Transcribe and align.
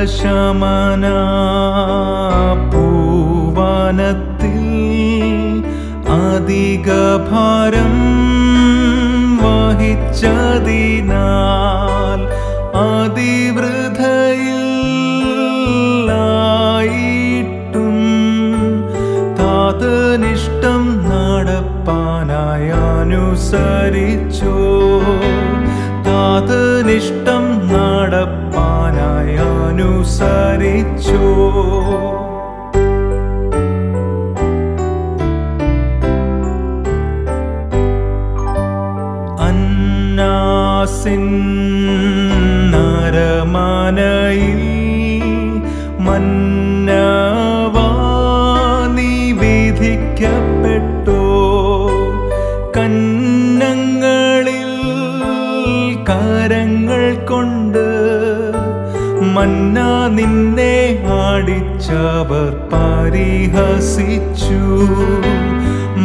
ഗതശമന 0.00 1.06
പൂവനത്തിൽ 2.72 4.60
അധിക 6.16 6.88
ഭാരം 7.30 7.96
വഹിച്ചതിനാൽ 9.42 10.20
അതിവൃതയിൽ 12.84 14.62
ആയിട്ടും 16.44 17.98
താതനിഷ്ടം 19.40 20.84
നടപ്പാനായി 21.08 22.70
അനുസരിച്ചോ. 22.92 24.56
താതനിഷ്ടം 26.08 27.46
നടപ്പാനായി 27.74 29.36
അനുസരിച്ചോ. 29.68 31.24
അന്നാസിൻ 39.48 41.24
നരമനയിൽ 42.74 44.67
മന്ന 59.20 59.78
നിന്നെ 60.06 60.74
ആടിച്ചവർ 61.20 62.52
പരിഹസിച്ചു. 62.72 64.62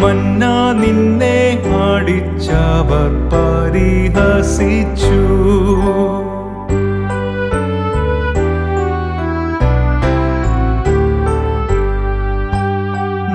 മന്ന 0.01 0.43
നിന്നെ 0.81 1.39
ആടിച്ചവർ 1.83 3.11
പരിഹസിച്ചു. 3.33 5.21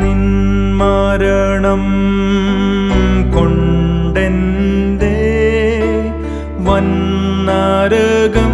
നിൻ 0.03 0.23
കൊണ്ടെന്തേ 3.35 5.17
വന്നരകം 6.67 8.48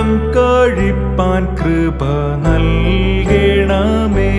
കാലം 0.00 0.12
കഴിപ്പാൻ 0.36 1.42
കൃപ 1.56 2.04
നൽകണമേ. 2.44 4.30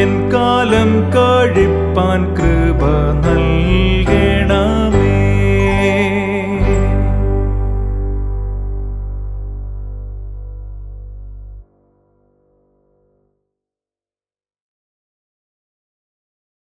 എൻ 0.00 0.12
കാലം 0.32 0.90
കഴിപ്പാൻ 1.16 2.20
കൃപ 2.34 2.82
നൽകണമേ. 3.26 4.83